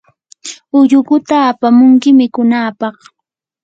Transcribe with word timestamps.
ullukuta 0.77 1.35
apamunki 1.51 2.09
mikunapaq. 2.19 2.97